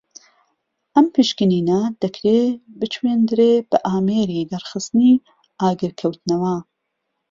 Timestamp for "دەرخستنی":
4.51-5.13